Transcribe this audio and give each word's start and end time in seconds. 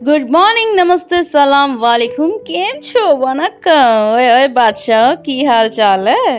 Good 0.00 0.30
morning 0.30 0.70
નમસ્તે 0.76 1.18
સલામ 1.22 1.72
वालेकुम 1.78 2.30
કેમ 2.44 2.76
છો 2.80 3.02
वनक्कम 3.16 4.12
ओए 4.12 4.28
ओए 4.28 4.46
बादशाह 4.48 5.08
की 5.16 5.34
हाल 5.44 5.68
चाल 5.68 6.08
है 6.08 6.32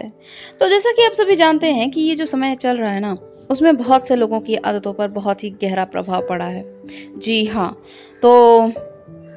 तो 0.60 0.70
जैसा 0.70 0.92
कि 0.92 1.06
आप 1.06 1.12
सभी 1.12 1.36
जानते 1.36 1.71
हैं 1.71 1.89
कि 1.92 2.02
ये 2.02 2.16
जो 2.16 2.26
समय 2.26 2.55
चल 2.55 2.78
रहा 2.78 2.92
है 2.92 3.00
ना 3.00 3.12
उसमें 3.50 3.78
बहुत 3.78 4.08
से 4.08 4.16
लोगों 4.16 4.39
की 4.39 4.55
आदतों 4.63 4.94
पर 4.94 5.08
बहुत 5.12 5.44
ही 5.44 5.50
गहरा 5.62 5.86
प्रभाव 5.88 6.26
पड़ा 6.29 6.46
है 6.47 6.63
जी 7.20 7.38
हाँ 7.46 7.70
तो 8.24 8.32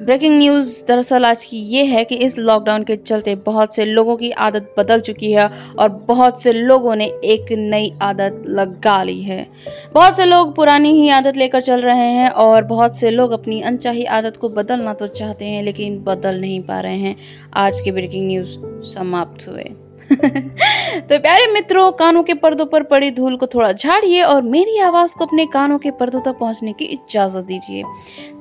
ब्रेकिंग 0.01 0.37
न्यूज़ 0.37 0.83
दरअसल 0.87 1.25
आज 1.25 1.43
की 1.45 1.57
ये 1.57 1.83
है 1.83 2.03
कि 2.03 2.15
इस 2.15 2.37
लॉकडाउन 2.37 2.83
के 2.83 2.95
चलते 2.95 3.35
बहुत 3.35 3.75
से 3.75 3.85
लोगों 3.85 4.15
की 4.17 4.31
आदत 4.31 4.73
बदल 4.77 4.99
चुकी 4.99 5.31
है 5.31 5.47
और 5.79 5.89
बहुत 6.07 6.41
से 6.41 6.51
लोगों 6.51 6.95
ने 6.95 7.05
एक 7.05 7.51
नई 7.51 7.91
आदत 8.01 8.43
लगा 8.47 9.03
ली 9.03 9.21
है। 9.21 9.47
बहुत 9.93 10.17
से 10.17 10.25
लोग 10.25 10.55
पुरानी 10.55 10.91
ही 10.91 11.09
आदत 11.09 11.37
लेकर 11.37 11.61
चल 11.61 11.81
रहे 11.81 12.09
हैं 12.11 12.29
और 12.29 12.63
बहुत 12.63 12.97
से 12.97 13.11
लोग 13.11 13.31
अपनी 13.31 13.61
अनचाही 13.61 14.03
आदत 14.03 14.37
को 14.37 14.49
बदलना 14.49 14.93
तो 14.93 15.07
चाहते 15.07 15.45
हैं, 15.45 15.63
लेकिन 15.63 16.03
बदल 16.03 16.41
नहीं 16.41 16.61
पा 16.61 16.79
रहे 16.79 16.97
हैं। 16.97 17.15
आज 17.53 17.81
के 17.81 17.91
ब्रेकिंग 17.91 18.27
न्यूज़ 18.27 18.57
समाप्त 18.93 19.47
हुए। 19.47 19.69
तो 20.11 21.19
प्यारे 21.19 21.45
मित्रों, 21.53 21.91
कानों 21.91 22.23
के 22.23 22.33
पर्दों 22.33 22.65
पर 22.65 22.83
पड़ी 22.83 23.11
धूल 23.11 23.35
को 23.37 23.47
थोड़ा 23.47 23.71
झाड़िए 23.71 24.21
और 24.21 24.41
मेरी 24.41 24.79
आवाज़ 24.79 25.15
को 25.15 25.25
अपने 25.25 25.45
कानों 25.45 25.77
के 25.79 25.91
पर्दों 25.91 26.21
तक 26.21 26.37
पहुँचने 26.39 26.73
की 26.73 26.85
इजाज़त 26.85 27.45
दीजिए। 27.45 27.83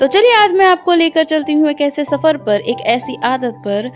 तो 0.01 0.07
चलिए, 0.07 0.35
आज 0.35 0.53
मैं 0.53 0.67
आपको 0.67 0.95
लेकर 0.95 1.25
चलती 1.25 1.53
हूँ 1.53 1.71
एक 1.71 1.81
ऐसे 1.81 2.05
सफ़र 2.05 2.37
पर, 2.37 2.61
एक 2.61 2.81
ऐसी 2.81 3.17
आदत 3.25 3.63
पर 3.67 3.91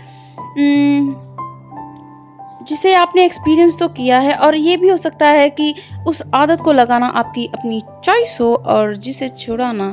जिसे 2.63 2.93
आपने 2.93 3.25
एक्सपीरियंस 3.25 3.79
तो 3.79 3.87
किया 3.87 4.19
है 4.19 4.33
और 4.35 4.55
ये 4.55 4.77
भी 4.77 4.89
हो 4.89 4.97
सकता 4.97 5.27
है 5.27 5.49
कि 5.49 5.73
उस 6.07 6.21
आदत 6.33 6.61
को 6.61 6.71
लगाना 6.71 7.07
आपकी 7.07 7.45
अपनी 7.47 7.81
चॉइस 8.03 8.37
हो 8.41 8.53
और 8.55 8.95
जिसे 8.97 9.29
छुड़ाना 9.29 9.87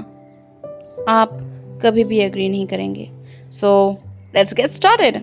आप 1.08 1.30
कभी 1.84 2.04
भी 2.04 2.18
एग्री 2.18 2.48
नहीं 2.48 2.66
करेंगे। 2.66 3.10
सो 3.52 3.70
लेट्स 4.36 4.54
गेट 4.54 4.70
स्टार्टेड 4.70 5.16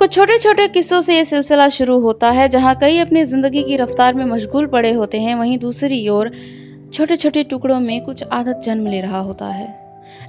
कुछ 0.00 0.14
छोटे 0.14 0.36
छोटे 0.38 0.66
किस्सों 0.68 1.00
से 1.00 1.14
ये 1.14 1.24
सिलसिला 1.24 1.68
शुरू 1.68 1.98
होता 2.00 2.30
है, 2.30 2.48
जहाँ 2.48 2.74
कई 2.80 2.98
अपनी 2.98 3.24
ज़िंदगी 3.24 3.62
की 3.62 3.76
रफ्तार 3.76 4.14
में 4.14 4.24
मशगूल 4.24 4.66
पड़े 4.66 4.92
होते 4.92 5.18
हैं। 5.20 5.34
वहीं 5.34 5.58
दूसरी 5.58 6.08
ओर 6.08 6.30
छोटे 6.94 7.16
छोटे 7.16 7.42
टुकड़ों 7.44 7.80
में 7.80 8.00
कुछ 8.04 8.22
आदत 8.22 8.62
जन्म 8.64 8.86
ले 8.86 9.00
रहा 9.00 9.18
होता 9.18 9.46
है। 9.46 9.68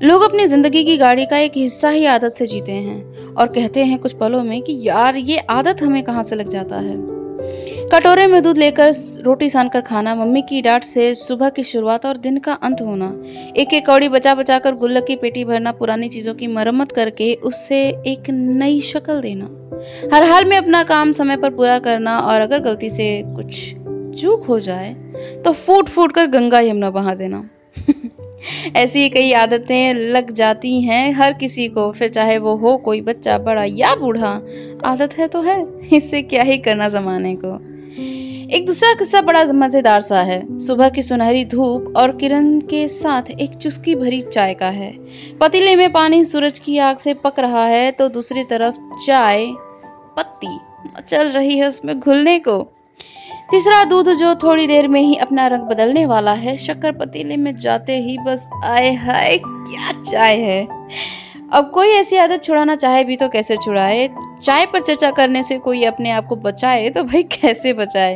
लोग 0.03 0.21
अपनी 0.21 0.47
ज़िंदगी 0.47 0.83
की 0.83 0.97
गाड़ी 0.97 1.25
का 1.25 1.37
एक 1.37 1.51
हिस्सा 1.55 1.89
ही 1.89 2.05
आदत 2.05 2.33
से 2.33 2.45
जीते 2.45 2.71
हैं 2.71 3.33
और 3.33 3.47
कहते 3.47 3.83
हैं 3.83 3.99
कुछ 3.99 4.13
पलों 4.13 4.43
में 4.43 4.61
कि 4.61 4.77
यार, 4.81 5.15
ये 5.15 5.37
आदत 5.37 5.83
हमें 5.83 6.03
कहाँ 6.03 6.23
से 6.23 6.35
लग 6.35 6.49
जाता 6.49 6.79
है? 6.79 6.95
कटोरे 7.93 8.27
में 8.27 8.41
दूध 8.43 8.57
लेकर 8.57 8.93
रोटी 9.23 9.49
सान 9.49 9.69
कर 9.69 9.81
खाना, 9.81 10.15
मम्मी 10.15 10.41
की 10.41 10.61
डांट 10.61 10.83
से 10.83 11.13
सुबह 11.15 11.49
की 11.49 11.63
शुरुआत 11.63 12.05
और 12.05 12.17
दिन 12.17 12.37
का 12.39 12.53
अंत 12.53 12.81
होना 12.81 13.13
एक 13.57 13.73
एक 13.73 13.85
कौड़ी 13.85 14.09
बचा 14.09 14.35
बचा 14.35 14.59
कर 14.59 14.75
गुल्लक 14.75 15.05
की 15.05 15.15
पेटी 15.15 15.45
भरना, 15.45 15.71
पुरानी 15.71 16.09
चीज़ों 16.09 16.33
की 16.35 16.47
मरम्मत 16.49 16.91
करके 16.91 17.33
उससे 17.35 17.81
एक 18.07 18.29
नई 18.29 18.79
शक्ल 18.83 19.19
देना। 19.21 19.57
हर 20.13 20.23
हाल 20.23 20.45
में 20.45 20.57
अपना 20.57 20.83
काम 20.83 21.11
समय 21.11 21.37
पर 21.37 21.49
पूरा 21.49 21.79
करना 21.79 22.17
और 22.19 22.41
अगर 22.41 22.59
गलती 22.59 22.89
से 22.89 23.23
कुछ 23.25 23.73
चूक 24.21 24.45
हो 24.45 24.59
जाए 24.59 24.93
तो 25.45 25.51
फूट 25.51 25.89
फूट 25.89 26.11
कर 26.11 26.27
गंगा 26.27 26.59
यमुना 26.59 26.89
बहा 26.89 27.15
देना। 27.15 27.49
ऐसी 28.75 29.09
कई 29.09 29.31
आदतें 29.33 29.93
लग 29.93 30.31
जाती 30.31 30.81
हैं 30.81 31.13
हर 31.13 31.33
किसी 31.33 31.67
को, 31.67 31.91
फिर 31.91 32.09
चाहे 32.09 32.37
वो 32.37 32.55
हो 32.55 32.77
कोई 32.77 33.01
बच्चा 33.01 33.37
बड़ा 33.37 33.63
या 33.63 33.95
बूढ़ा, 33.95 34.41
आदत 34.85 35.17
है 35.17 35.27
तो 35.27 35.41
है, 35.41 35.65
इससे 35.93 36.21
क्या 36.21 36.43
ही 36.43 36.57
करना 36.57 36.89
जमाने 36.89 37.35
को। 37.35 37.53
एक 38.55 38.65
दूसरा 38.65 38.93
किस्सा 38.93 39.21
बड़ा 39.21 39.43
मज़ेदार 39.45 40.01
सा 40.01 40.21
है। 40.21 40.59
सुबह 40.59 40.89
की 40.89 41.01
सुनहरी 41.01 41.45
धूप 41.45 41.93
और 41.97 42.15
किरण 42.17 42.59
के 42.59 42.87
साथ 42.87 43.29
एक 43.31 43.55
चुस्की 43.55 43.95
भरी 43.95 44.21
चाय 44.21 44.53
का 44.53 44.69
है। 44.69 44.91
पतीले 45.41 45.75
में 45.75 45.91
पानी 45.91 46.23
सूरज 46.25 46.59
की 46.59 46.77
आग 46.77 46.97
से 46.97 47.13
पक 47.13 47.39
रहा 47.39 47.65
है 47.65 47.91
तो 47.91 48.09
दूसरी 48.09 48.43
तरफ़ 48.43 48.75
चाय 49.05 49.45
पत्ती 50.17 50.59
चल 51.07 51.29
रही 51.29 51.57
है 51.57 51.67
उसमें 51.67 51.99
घुलने 51.99 52.39
को। 52.39 52.61
तीसरा 53.51 53.83
दूध 53.83 54.09
जो 54.09 54.35
थोड़ी 54.35 54.67
देर 54.67 54.87
में 54.87 55.01
ही 55.01 55.15
अपना 55.15 55.47
रंग 55.47 55.61
बदलने 55.61 56.05
वाला 56.05 56.33
है, 56.33 56.57
शक्कर 56.57 56.91
पतीले 56.91 57.37
में 57.37 57.55
जाते 57.55 57.97
ही 57.99 58.17
बस 58.17 58.49
आए 58.63 58.93
हाय, 58.93 59.37
क्या 59.37 60.01
चाय 60.01 60.37
है? 60.37 60.67
अब 61.53 61.71
कोई 61.73 61.87
ऐसी 61.87 62.17
आदत 62.17 62.43
छुड़ाना 62.43 62.75
चाहे 62.75 63.03
भी 63.03 63.15
तो 63.15 63.29
कैसे 63.29 63.57
छुड़ाए? 63.57 64.09
चाय 64.43 64.65
पर 64.65 64.81
चर्चा 64.81 65.11
करने 65.11 65.43
से 65.43 65.57
कोई 65.57 65.83
अपने 65.83 66.11
आप 66.11 66.25
को 66.25 66.35
बचाए 66.35 66.89
तो 66.89 67.03
भाई 67.03 67.23
कैसे 67.23 67.73
बचाए? 67.73 68.15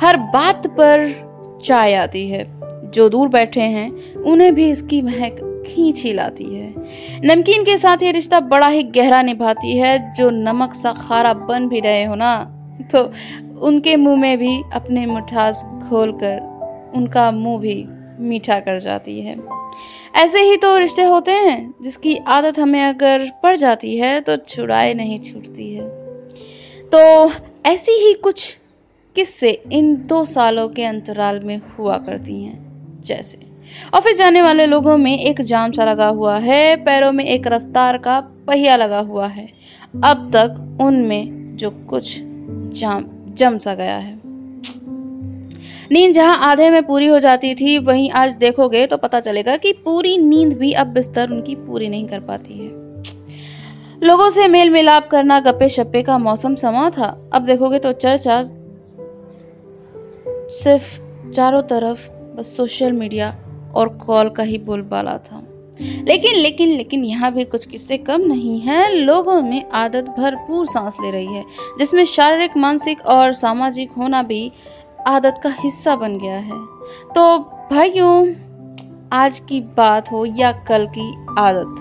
हर 0.00 0.16
बात 0.16 0.66
पर 0.66 1.60
चाय 1.64 1.94
आती 1.94 2.28
है। 2.30 2.44
जो 2.90 3.08
दूर 3.08 3.28
बैठे 3.28 3.60
हैं, 3.60 4.14
उन्हें 4.14 4.54
भी 4.54 4.70
इसकी 4.70 5.02
महक 5.02 5.49
खींच 5.70 6.02
ही 6.02 6.12
लाती 6.12 6.44
है। 6.46 6.74
नमकीन 7.24 7.64
के 7.64 7.76
साथ 7.78 8.02
ये 8.02 8.12
रिश्ता 8.12 8.40
बड़ा 8.40 8.68
ही 8.68 8.82
गहरा 8.92 9.22
निभाती 9.22 9.76
है, 9.76 10.12
जो 10.14 10.30
नमक 10.30 10.74
सा 10.74 10.92
खारा 10.92 11.32
बन 11.34 11.68
भी 11.68 11.80
रहे 11.80 12.04
हो 12.04 12.14
ना 12.14 12.32
तो 12.92 13.02
उनके 13.60 13.96
मुँह 13.96 14.16
में 14.16 14.38
भी 14.38 14.60
अपने 14.72 15.06
मिठास 15.06 15.62
खोल 15.88 16.12
कर 16.12 16.92
उनका 16.94 17.30
मुँह 17.30 17.58
भी 17.60 17.84
मीठा 18.20 18.58
कर 18.60 18.78
जाती 18.78 19.20
है। 19.20 19.36
ऐसे 20.14 20.42
ही 20.42 20.56
तो 20.56 20.76
रिश्ते 20.78 21.02
होते 21.02 21.32
हैं, 21.32 21.74
जिसकी 21.82 22.16
आदत 22.28 22.58
हमें 22.58 22.82
अगर 22.82 23.30
पड़ 23.42 23.54
जाती 23.56 23.96
है 23.96 24.20
तो 24.20 24.36
छुड़ाए 24.38 24.94
नहीं 24.94 25.20
छूटती 25.20 25.74
है। 25.74 25.88
तो 26.92 27.30
ऐसी 27.66 27.92
ही 28.04 28.12
कुछ 28.14 28.56
किस्से 29.16 29.50
इन 29.72 29.94
दो 30.06 30.24
सालों 30.24 30.68
के 30.68 30.84
अंतराल 30.84 31.40
में 31.40 31.60
हुआ 31.78 31.96
करती 31.98 32.42
हैं, 32.42 32.58
जैसे। 33.04 33.49
ऑफ़िस 33.94 34.18
जाने 34.18 34.42
वाले 34.42 34.66
लोगों 34.66 34.96
में 34.96 35.18
एक 35.18 35.40
जाम 35.40 35.72
सा 35.72 35.84
लगा 35.84 36.06
हुआ 36.06 36.38
है, 36.38 36.76
पैरों 36.76 37.12
में 37.12 37.24
एक 37.24 37.46
रफ्तार 37.46 37.98
का 37.98 38.20
पहिया 38.20 38.76
लगा 38.76 38.98
हुआ 38.98 39.26
है। 39.26 39.48
अब 40.04 40.30
तक 40.36 40.78
उनमें 40.80 41.56
जो 41.56 41.70
कुछ 41.70 42.18
जाम, 42.20 43.04
जम 43.28 43.58
सा 43.58 43.74
गया 43.74 43.96
है। 43.96 44.20
नींद 45.92 46.12
जहाँ 46.12 46.36
आधे 46.38 46.70
में 46.70 46.82
पूरी 46.86 47.06
हो 47.06 47.18
जाती 47.20 47.54
थी, 47.54 47.78
वहीं 47.78 48.10
आज 48.10 48.36
देखोगे 48.36 48.86
तो 48.86 48.96
पता 48.96 49.20
चलेगा 49.20 49.56
कि 49.56 49.72
पूरी 49.72 50.16
नींद 50.18 50.52
भी 50.52 50.72
अब 50.72 50.86
बिस्तर 50.86 51.30
उनकी 51.30 51.54
पूरी 51.54 51.88
नहीं 51.88 52.08
कर 52.08 52.20
पाती 52.20 52.58
है। 52.58 52.68
लोगों 54.02 54.30
से 54.30 54.48
मेल 54.48 54.70
मिलाप 54.70 55.08
करना 55.08 55.40
गप्पे 55.40 55.68
शप्पे 55.68 56.02
का 56.02 56.18
मौसम 56.18 56.54
समा 56.54 56.88
था। 56.90 57.30
अब 57.32 57.42
देखोगे 57.42 57.78
तो 57.78 57.92
चर्चा 57.92 58.42
सिर्फ़ 60.52 60.98
चारों 61.30 61.62
तरफ़ 61.62 62.08
बस 62.36 62.56
सोशल 62.56 62.92
मीडिया 62.92 63.34
और 63.74 63.88
कॉल 63.88 64.28
का 64.28 64.42
ही 64.42 64.58
बोलबाला 64.58 65.18
था। 65.18 65.42
लेकिन 65.80 66.34
लेकिन 66.34 66.68
लेकिन 66.68 67.04
यहाँ 67.04 67.32
भी 67.32 67.44
कुछ 67.44 67.66
किस्से 67.66 67.96
कम 67.98 68.20
नहीं 68.20 68.60
है। 68.60 68.94
लोगों 68.94 69.42
में 69.42 69.70
आदत 69.70 70.14
भरपूर 70.18 70.66
सांस 70.66 70.96
ले 71.00 71.10
रही 71.10 71.26
है, 71.26 71.44
जिसमें 71.78 72.04
शारीरिक, 72.04 72.56
मानसिक 72.56 73.06
और 73.06 73.32
सामाजिक 73.32 73.92
होना 73.92 74.22
भी 74.22 74.52
आदत 75.08 75.40
का 75.42 75.54
हिस्सा 75.58 75.96
बन 75.96 76.18
गया 76.18 76.38
है। 76.38 76.58
तो 77.14 77.38
भाइयों, 77.72 78.32
आज 79.12 79.38
की 79.38 79.60
बात 79.60 80.12
हो 80.12 80.24
या 80.26 80.52
कल 80.52 80.86
की 80.86 81.14
आदत, 81.38 81.76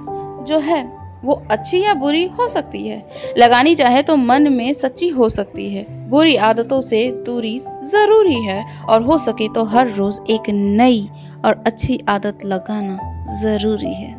जो 0.47 0.59
है, 0.59 0.99
वो 1.25 1.43
अच्छी 1.51 1.81
या 1.83 1.93
बुरी 1.93 2.25
हो 2.25 2.47
सकती 2.47 2.87
है। 2.87 3.09
लगानी 3.37 3.75
चाहे 3.75 4.01
तो 4.01 4.15
मन 4.15 4.53
में 4.53 4.73
सच्ची 4.73 5.09
हो 5.09 5.29
सकती 5.29 5.73
है। 5.73 6.09
बुरी 6.09 6.35
आदतों 6.35 6.81
से 6.81 7.23
दूरी 7.25 7.59
ज़रूरी 7.83 8.43
है 8.43 8.81
और 8.89 9.01
हो 9.01 9.17
सके 9.17 9.53
तो 9.53 9.63
हर 9.63 9.89
रोज 9.89 10.19
एक 10.29 10.49
नई 10.49 11.09
और 11.45 11.63
अच्छी 11.67 11.99
आदत 12.09 12.45
लगाना 12.45 12.97
ज़रूरी 13.41 13.93
है। 13.93 14.17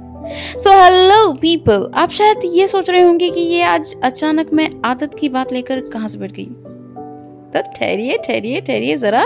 सो 0.59 0.71
हेलो 0.73 1.33
पीपल 1.33 1.91
आप 1.95 2.11
शायद 2.11 2.41
ये 2.45 2.67
सोच 2.67 2.91
रहे 2.91 3.03
होंगे 3.03 3.31
कि 3.31 3.41
ये 3.41 3.63
आज 3.63 3.95
अचानक 4.05 4.51
मैं 4.53 4.69
आदत 4.85 5.17
की 5.21 5.29
बात 5.29 5.53
लेकर 5.53 5.81
कहाँ 5.81 6.09
से 6.09 6.19
बैठ 6.19 6.33
गई? 6.33 6.45
तो 6.45 7.63
ठहरिए 7.73 8.19
ठहरिए 8.19 8.61
ठहरिए 8.61 8.97
जरा। 8.97 9.25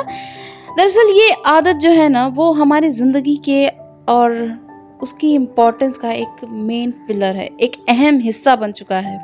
दरअसल 0.79 1.13
ये 1.13 1.31
आदत 1.47 1.77
जो 1.77 1.91
है 1.91 2.09
ना, 2.09 2.27
वो 2.27 2.53
हमारी 2.53 2.91
ज़िंदगी 2.91 3.37
के 3.45 3.67
और 4.09 4.33
उसकी 5.03 5.35
इम्पोर्टेंस 5.35 5.99
का 5.99 6.13
एक 6.13 6.45
मेन 6.45 6.91
पिलर 7.07 7.37
है, 7.37 7.49
एक 7.61 7.77
अहम 7.89 8.19
हिस्सा 8.19 8.57
बन 8.57 8.73
चुका 8.73 8.99
है। 8.99 9.19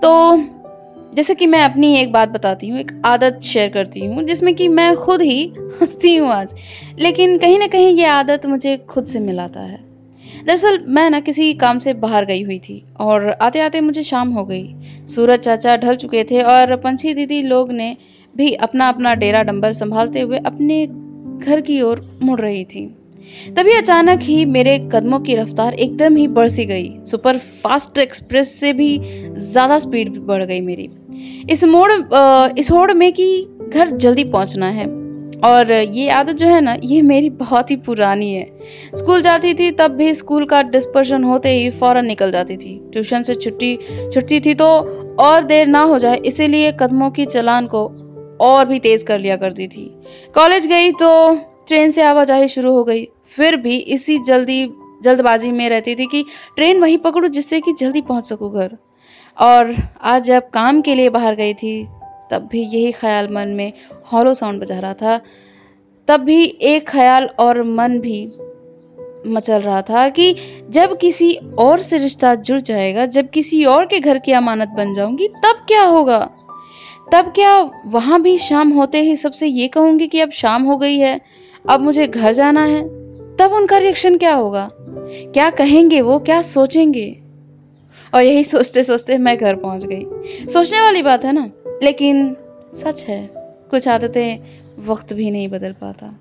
तो 0.00 0.10
जैसे 1.14 1.34
कि 1.34 1.46
मैं 1.46 1.62
अपनी 1.62 1.96
एक 1.96 2.12
बात 2.12 2.28
बताती 2.28 2.68
हूँ, 2.68 2.78
एक 2.78 3.02
आदत 3.04 3.40
शेयर 3.42 3.68
करती 3.68 4.06
हूँ, 4.06 4.22
जिसमें 4.22 4.54
कि 4.54 4.68
मैं 4.68 4.96
खुद 4.96 5.22
ही 5.22 5.46
हंसती 5.80 6.16
हूँ 6.16 6.28
आज। 6.28 6.54
लेकिन 6.98 7.38
कहीं 7.38 7.58
ना 7.58 7.66
कहीं 7.66 7.96
ये 7.96 8.04
आदत 8.04 8.46
मुझे 8.46 8.76
खुद 8.76 9.04
से 9.04 9.20
मिलाता 9.20 9.60
है। 9.60 9.92
दरअसल 10.46 10.84
मैं 10.86 11.10
ना 11.10 11.20
किसी 11.20 11.54
काम 11.54 11.78
से 11.78 11.94
बाहर 11.94 12.24
गई 12.24 12.42
हुई 12.42 12.58
थी 12.58 12.84
और 13.00 13.28
आते 13.30 13.60
आते 13.60 13.80
मुझे 13.80 14.02
शाम 14.02 14.28
हो 14.28 14.44
गई। 14.44 14.74
सूरज 15.06 15.38
चाचा 15.38 15.76
ढल 15.76 15.96
चुके 15.96 16.24
थे 16.24 16.42
और 16.42 16.76
पंछी 16.76 17.14
दीदी 17.14 17.42
लोग 17.42 17.72
ने 17.72 17.96
भी 18.36 18.52
अपना 18.54 18.88
अपना 18.88 19.14
डेरा 19.14 19.42
डंबर 19.42 19.72
संभालते 19.72 20.20
हुए 20.20 20.38
अपने 20.38 20.86
घर 21.46 21.60
की 21.60 21.82
ओर 21.82 22.18
मुड़ 22.22 22.40
रही 22.40 22.64
थी। 22.64 22.86
तभी 23.56 23.72
अचानक 23.72 24.20
ही 24.22 24.44
मेरे 24.44 24.78
कदमों 24.92 25.20
की 25.20 25.34
रफ्तार 25.34 25.74
एकदम 25.74 26.16
ही 26.16 26.28
बढ़ 26.28 26.48
सी 26.48 26.64
गई। 26.64 26.90
सुपर 27.06 27.38
फास्ट 27.38 27.98
एक्सप्रेस 27.98 28.60
से 28.60 28.72
भी 28.72 28.98
ज़्यादा 29.36 29.78
स्पीड 29.78 30.18
बढ़ 30.18 30.44
गई 30.44 30.60
मेरी। 30.60 30.90
इस 31.50 31.64
मोड़ 31.64 31.92
इस 32.58 32.70
होड़ 32.70 32.92
में 32.92 33.12
कि 33.12 33.46
घर 33.68 33.90
जल्दी 33.90 34.24
पहुँचना 34.24 34.66
है। 34.68 34.86
और 35.44 35.72
ये 35.72 36.08
आदत 36.10 36.32
जो 36.32 36.46
है 36.46 36.60
ना, 36.60 36.76
ये 36.82 37.00
मेरी 37.02 37.30
बहुत 37.30 37.70
ही 37.70 37.76
पुरानी 37.76 38.32
है। 38.34 38.44
स्कूल 38.96 39.22
जाती 39.22 39.54
थी, 39.54 39.70
तब 39.70 39.90
भी 39.90 40.12
स्कूल 40.14 40.44
का 40.44 40.62
डिस्पर्शन 40.62 41.24
होते 41.24 41.48
ही 41.50 41.70
फ़ौरन 41.70 42.06
निकल 42.06 42.30
जाती 42.30 42.56
थी। 42.56 42.78
ट्यूशन 42.92 43.22
से 43.22 43.34
छुट्टी 43.34 43.78
छुट्टी 44.14 44.40
थी 44.40 44.54
तो 44.54 44.66
और 45.20 45.42
देर 45.44 45.66
ना 45.66 45.82
हो 45.82 45.98
जाए, 45.98 46.16
इसीलिए 46.16 46.72
कदमों 46.72 47.10
की 47.10 47.26
चलान 47.26 47.66
को 47.66 47.84
और 48.40 48.66
भी 48.66 48.78
तेज 48.78 49.02
कर 49.02 49.18
लिया 49.18 49.36
करती 49.36 49.66
थी। 49.68 49.84
कॉलेज 50.34 50.66
गई 50.66 50.92
तो 50.92 51.34
ट्रेन 51.68 51.90
से 51.90 52.02
आवाजाही 52.02 52.48
शुरू 52.48 52.72
हो 52.72 52.84
गई। 52.84 53.04
फिर 53.36 53.56
भी 53.56 53.76
इसी 53.76 54.18
जल्दी, 54.18 54.64
जल्दबाजी 55.02 55.50
में 55.52 55.68
रहती 55.68 55.94
थी 55.94 56.06
कि 56.06 56.24
ट्रेन 56.56 56.80
वही 56.80 56.96
पकड़ू 56.96 57.28
जिससे 57.28 57.60
कि 57.60 57.72
जल्दी 57.72 58.00
पहुँच 58.00 58.24
सकूँ 58.24 58.52
घर। 58.54 58.76
और 59.38 59.76
आज 60.02 60.24
जब 60.24 60.50
काम 60.50 60.80
के 60.80 60.94
लिए 60.94 61.08
बाहर 61.08 61.34
गई 61.34 61.54
थी, 61.54 61.88
तब 62.30 62.48
भी 62.52 62.62
यही 62.62 62.92
ख्याल 62.92 63.28
मन 63.30 63.48
में 63.48 63.72
हॉलो 64.12 64.34
साउंड 64.34 64.62
बजा 64.62 64.78
रहा 64.78 64.94
था। 64.94 65.20
तब 66.08 66.20
भी 66.20 66.44
एक 66.44 66.88
ख्याल 66.88 67.24
और 67.38 67.62
मन 67.62 67.98
भी 67.98 68.32
मचल 69.26 69.60
रहा 69.60 69.82
था 69.82 70.08
कि 70.08 70.36
जब 70.70 70.98
किसी 70.98 71.34
और 71.58 71.80
से 71.80 71.98
रिश्ता 71.98 72.34
जुड़ 72.34 72.60
जाएगा, 72.60 73.06
जब 73.06 73.30
किसी 73.30 73.64
और 73.64 73.86
के 73.86 74.00
घर 74.00 74.18
की 74.18 74.32
अमानत 74.32 74.68
बन 74.68 74.94
जाऊँगी, 74.94 75.28
तब 75.28 75.64
क्या 75.68 75.82
होगा? 75.82 76.30
तब 77.12 77.32
क्या 77.34 77.70
वहाँ 77.86 78.22
भी 78.22 78.38
शाम 78.38 78.70
होते 78.70 79.00
ही 79.00 79.16
सबसे 79.16 79.46
ये 79.46 79.68
कहूँगी 79.68 80.06
कि 80.06 80.20
अब 80.20 80.30
शाम 80.30 80.62
हो 80.62 80.76
गई 80.76 80.98
है, 80.98 81.20
अब 81.68 81.80
मुझे 81.80 82.06
घर 82.06 82.32
जाना 82.32 82.64
है? 82.64 82.82
तब 83.36 83.50
उनका 83.52 83.78
रिएक्शन 83.78 84.18
क्या 84.18 84.34
होगा? 84.34 84.70
क्या 85.34 85.50
कहेंगे 85.50 86.00
वो? 86.00 86.18
क्या 86.18 86.42
सोचेंगे? 86.42 87.21
और 88.14 88.22
यही 88.22 88.44
सोचते 88.44 88.84
सोचते 88.84 89.18
मैं 89.18 89.38
घर 89.38 89.54
पहुँच 89.54 89.84
गई। 89.84 90.06
सोचने 90.48 90.80
वाली 90.80 91.02
बात 91.02 91.24
है 91.24 91.32
ना? 91.32 91.50
लेकिन 91.82 92.36
सच 92.74 93.02
है 93.02 93.30
कुछ 93.70 93.88
आदतें 93.88 94.38
वक्त 94.84 95.12
भी 95.12 95.30
नहीं 95.30 95.48
बदल 95.48 95.72
पाता। 95.72 96.18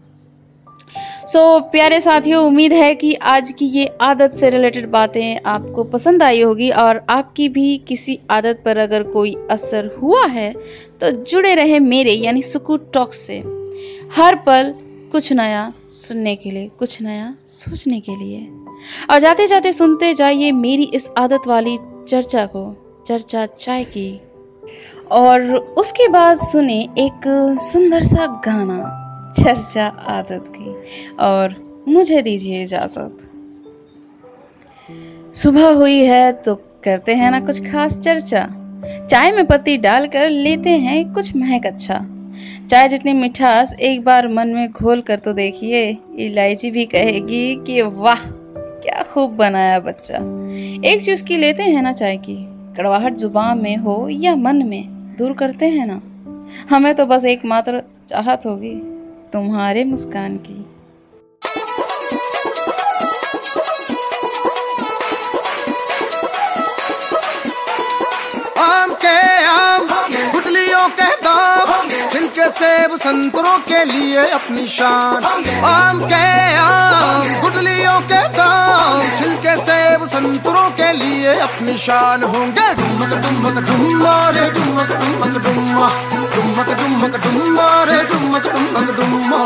सो 1.27 1.59
so, 1.59 1.63
प्यारे 1.63 2.01
साथियों 2.01 2.45
उम्मीद 2.45 2.73
है 2.73 2.95
कि 2.95 3.13
आज 3.13 3.51
की 3.51 3.65
ये 3.65 3.89
आदत 4.01 4.35
से 4.35 4.49
रिलेटेड 4.49 4.89
बातें 4.89 5.39
आपको 5.45 5.83
पसंद 5.83 6.23
आई 6.23 6.41
होगी 6.41 6.69
और 6.69 7.05
आपकी 7.09 7.49
भी 7.49 7.77
किसी 7.77 8.19
आदत 8.29 8.61
पर 8.65 8.77
अगर 8.77 9.03
कोई 9.03 9.35
असर 9.51 9.99
हुआ 10.01 10.25
है 10.25 10.53
तो 11.01 11.11
जुड़े 11.11 11.55
रहे 11.55 11.79
मेरे 11.79 12.11
यानी 12.11 12.41
सुकून 12.41 12.79
टॉक 12.93 13.13
से। 13.13 13.37
हर 14.15 14.35
पल 14.35 14.73
कुछ 15.11 15.33
नया 15.33 15.73
सुनने 15.89 16.35
के 16.35 16.51
लिए, 16.51 16.71
कुछ 16.79 17.01
नया 17.01 17.35
सोचने 17.47 17.99
के 17.99 18.15
लिए। 18.15 18.47
और 19.09 19.19
जाते 19.19 19.47
जाते 19.47 19.73
सुनते 19.73 20.13
जाइए 20.13 20.51
मेरी 20.51 20.83
इस 20.83 21.09
आदत 21.17 21.39
वाली 21.47 21.77
चर्चा 22.07 22.45
को, 22.45 22.75
चर्चा 23.07 23.45
चाय 23.45 23.83
की। 23.83 24.21
और 25.11 25.41
उसके 25.55 26.07
बाद 26.07 26.37
सुने 26.37 26.81
एक 26.81 27.21
सुंदर 27.61 28.03
सा 28.03 28.41
गाना, 28.45 28.77
चर्चा 29.39 29.87
आदत 29.87 30.53
की। 30.57 30.75
और 31.19 31.71
मुझे 31.87 32.21
दीजिए 32.21 32.61
इजाज़त। 32.61 33.17
सुबह 35.35 35.73
हुई 35.73 35.99
है 35.99 36.31
तो 36.31 36.55
करते 36.55 37.15
हैं 37.15 37.31
ना 37.31 37.39
कुछ 37.39 37.71
खास 37.71 37.97
चर्चा। 37.97 38.47
चाय 39.11 39.31
में 39.31 39.45
पत्ती 39.45 39.77
डालकर 39.77 40.29
लेते 40.29 40.69
हैं 40.69 41.13
कुछ 41.13 41.35
महक 41.35 41.65
अच्छा। 41.65 42.10
चाय 42.71 42.87
जितनी 42.87 43.13
मिठास 43.13 43.73
एक 43.73 44.03
बार 44.03 44.27
मन 44.27 44.47
में 44.47 44.71
घोल 44.71 45.01
कर 45.01 45.19
तो 45.19 45.33
देखिए, 45.33 45.97
इलायची 46.15 46.71
भी 46.71 46.85
कहेगी 46.85 47.55
कि 47.55 47.81
वाह, 47.81 48.31
क्या 48.57 49.03
खूब 49.03 49.31
बनाया 49.31 49.79
बच्चा। 49.79 50.17
एक 50.89 51.01
चीज़ 51.03 51.23
की 51.23 51.37
लेते 51.37 51.63
हैं 51.63 51.81
ना 51.81 51.93
चाय 51.93 52.17
की, 52.17 52.35
कड़वाहट 52.77 53.13
ज़ुबान 53.13 53.57
में 53.57 53.77
हो 53.77 54.09
या 54.09 54.35
मन 54.35 54.55
में, 54.55 55.15
दूर 55.17 55.33
करते 55.33 55.65
हैं 55.65 55.87
ना। 55.87 56.01
हमें 56.75 56.95
तो 56.95 57.05
बस 57.05 57.25
एकमात्र 57.25 57.83
चाहत 58.09 58.45
होगी, 58.45 58.75
तुम्हारे 59.33 59.83
मुस्कान 59.83 60.37
की। 60.37 60.65
सेब 72.61 72.95
संतरों 72.95 73.59
के 73.59 73.85
लिए 73.85 74.31
अपनी 74.31 74.67
शान। 74.67 75.23
आम 75.63 76.05
के 76.05 76.55
आम 76.55 77.41
गुटलियों 77.41 78.01
के 78.01 78.27
दाम। 78.29 79.17
छिलके 79.17 79.65
सेब 79.65 80.05
संतरों 80.05 80.69
के 80.71 80.91
लिए 80.91 81.39
अपनी 81.39 81.77
शान 81.77 82.23
होंगे। 82.23 82.73
डुमक 82.73 83.09
डुमक, 83.09 83.63
डुम्मा 83.63 84.29
रे, 84.29 84.51
डुमक 84.51 84.91
डुमक, 84.91 85.43
डुम्मा। 85.43 85.89
डुमक 86.35 86.69
डुमक, 86.69 87.15
डुम्मा 87.15 87.83
रे, 87.83 88.03
डुमक 88.03 88.43
डुमक, 88.47 88.95
डुम्मा। 88.99 89.37